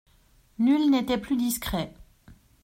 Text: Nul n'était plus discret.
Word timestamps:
Nul 0.57 0.89
n'était 0.89 1.19
plus 1.19 1.37
discret. 1.37 1.93